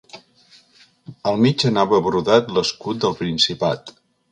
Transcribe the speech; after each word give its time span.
Al 1.31 1.37
mig 1.47 1.67
anava 1.69 2.01
brodat 2.07 2.51
l'escut 2.57 3.05
del 3.07 3.17
principat. 3.23 3.97